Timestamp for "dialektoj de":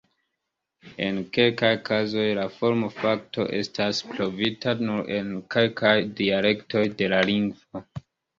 6.23-7.13